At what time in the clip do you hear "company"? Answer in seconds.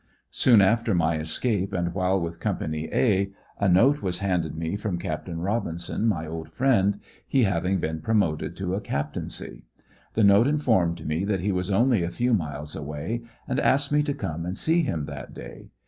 2.39-2.89